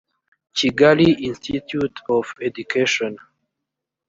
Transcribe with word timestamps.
kigali 0.57 1.07
institute 1.29 1.95
of 2.17 2.25
education 2.47 3.13